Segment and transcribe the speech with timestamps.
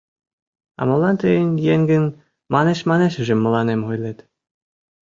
[0.79, 1.33] —А молан тый
[1.75, 2.05] еҥын
[2.53, 4.19] манеш-манешыжым мыланем ойлет?